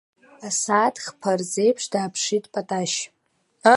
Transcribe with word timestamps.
Асааҭ 0.47 0.95
хԥа 1.05 1.31
рзеиԥш 1.39 1.83
дааԥшит 1.91 2.45
Паташь. 2.53 2.97